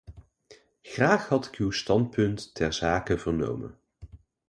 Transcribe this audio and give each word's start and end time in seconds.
Graag 0.83 1.27
had 1.29 1.45
ik 1.45 1.55
uw 1.55 1.71
standpunt 1.71 2.53
terzake 2.55 3.17
vernomen. 3.17 3.77